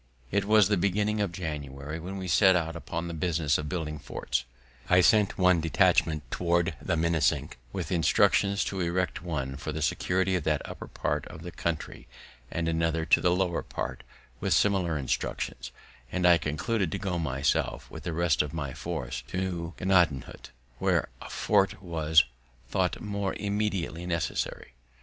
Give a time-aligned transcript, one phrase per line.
[0.31, 3.99] It was the beginning of January when we set out upon this business of building
[3.99, 4.45] forts.
[4.89, 10.35] I sent one detachment toward the Minisink, with instructions to erect one for the security
[10.35, 12.07] of that upper part of the country,
[12.49, 14.01] and another to the lower part,
[14.39, 15.69] with similar instructions;
[16.11, 20.49] and I concluded to go myself with the rest of my force to Gnadenhut,
[20.79, 22.23] where a fort was
[22.71, 24.73] tho't more immediately necessary.